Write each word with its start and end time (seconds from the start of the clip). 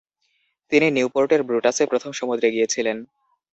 তিনি 0.71 0.87
নিউপোর্টের 0.91 1.41
ব্রুটাসে 1.43 1.83
প্রথম 1.85 2.11
সমুদ্রে 2.11 2.49
গিয়েছিলেন। 2.51 2.97